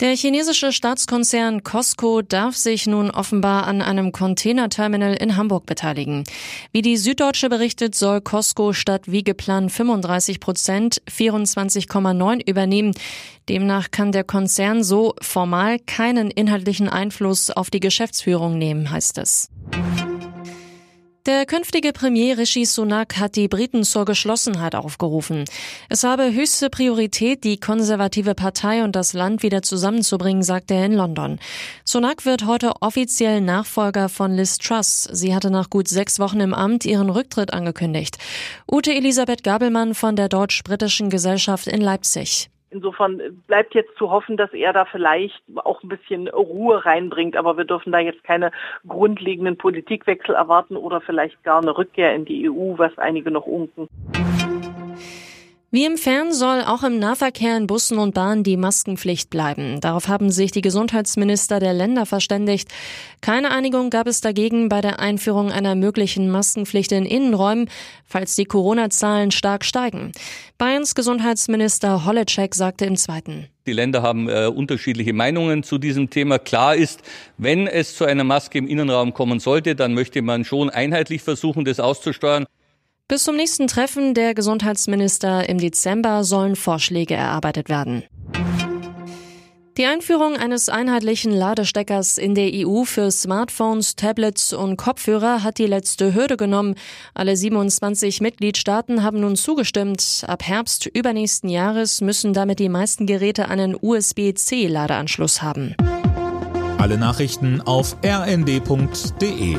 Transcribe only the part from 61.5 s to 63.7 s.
der Länder verständigt. Keine